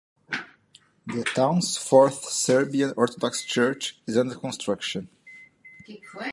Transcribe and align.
The 1.05 1.23
town's 1.35 1.77
fourth 1.77 2.25
Serbian 2.25 2.91
orthodox 2.97 3.43
church 3.45 4.01
is 4.07 4.17
under 4.17 4.33
construction. 4.33 5.09